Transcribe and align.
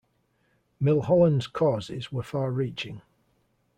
Milholland's 0.79 1.45
causes 1.45 2.11
were 2.11 2.23
far 2.23 2.49
reaching. 2.49 3.03